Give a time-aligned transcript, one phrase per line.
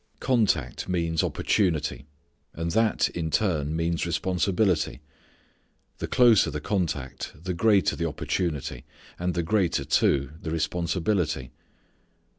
[0.19, 2.07] Contact means opportunity,
[2.55, 4.99] and that in turn means responsibility.
[5.99, 8.83] The closer the contact the greater the opportunity
[9.19, 11.51] and the greater too the responsibility.